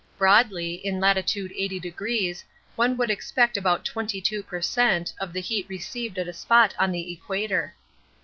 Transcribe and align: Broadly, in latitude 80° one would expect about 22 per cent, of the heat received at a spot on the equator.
Broadly, 0.17 0.83
in 0.83 0.99
latitude 0.99 1.51
80° 1.51 2.43
one 2.75 2.97
would 2.97 3.11
expect 3.11 3.55
about 3.55 3.85
22 3.85 4.41
per 4.41 4.59
cent, 4.59 5.13
of 5.19 5.31
the 5.31 5.41
heat 5.41 5.67
received 5.69 6.17
at 6.17 6.27
a 6.27 6.33
spot 6.33 6.73
on 6.79 6.91
the 6.91 7.13
equator. 7.13 7.75